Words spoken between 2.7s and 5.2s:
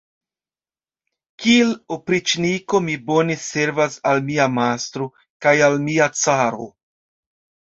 mi bone servas al mia mastro